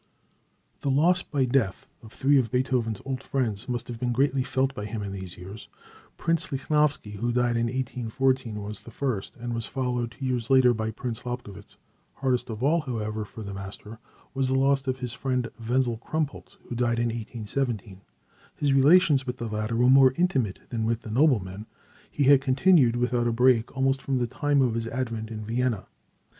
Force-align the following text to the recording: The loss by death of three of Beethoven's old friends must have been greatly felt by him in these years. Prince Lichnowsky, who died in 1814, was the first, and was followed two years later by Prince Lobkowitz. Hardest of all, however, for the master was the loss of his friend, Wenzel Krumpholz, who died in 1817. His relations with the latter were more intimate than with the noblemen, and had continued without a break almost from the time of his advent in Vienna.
The 0.79 0.89
loss 0.89 1.21
by 1.21 1.45
death 1.45 1.85
of 2.01 2.11
three 2.11 2.39
of 2.39 2.49
Beethoven's 2.49 3.03
old 3.05 3.21
friends 3.21 3.69
must 3.69 3.87
have 3.87 3.99
been 3.99 4.11
greatly 4.11 4.41
felt 4.41 4.73
by 4.73 4.85
him 4.85 5.03
in 5.03 5.11
these 5.11 5.37
years. 5.37 5.67
Prince 6.17 6.47
Lichnowsky, 6.51 7.17
who 7.17 7.31
died 7.31 7.55
in 7.55 7.67
1814, 7.67 8.63
was 8.63 8.81
the 8.81 8.89
first, 8.89 9.35
and 9.35 9.53
was 9.53 9.67
followed 9.67 10.09
two 10.09 10.25
years 10.25 10.49
later 10.49 10.73
by 10.73 10.89
Prince 10.89 11.19
Lobkowitz. 11.23 11.75
Hardest 12.15 12.49
of 12.49 12.63
all, 12.63 12.81
however, 12.81 13.23
for 13.23 13.43
the 13.43 13.53
master 13.53 13.99
was 14.33 14.47
the 14.47 14.55
loss 14.57 14.87
of 14.87 14.97
his 14.97 15.13
friend, 15.13 15.47
Wenzel 15.69 15.99
Krumpholz, 15.99 16.57
who 16.67 16.73
died 16.73 16.97
in 16.97 17.09
1817. 17.09 18.01
His 18.55 18.73
relations 18.73 19.27
with 19.27 19.37
the 19.37 19.45
latter 19.47 19.75
were 19.75 19.85
more 19.87 20.13
intimate 20.17 20.61
than 20.69 20.83
with 20.87 21.01
the 21.03 21.11
noblemen, 21.11 21.67
and 22.17 22.25
had 22.25 22.41
continued 22.41 22.95
without 22.95 23.27
a 23.27 23.31
break 23.31 23.77
almost 23.77 24.01
from 24.01 24.17
the 24.17 24.25
time 24.25 24.63
of 24.63 24.73
his 24.73 24.87
advent 24.87 25.29
in 25.29 25.45
Vienna. 25.45 25.85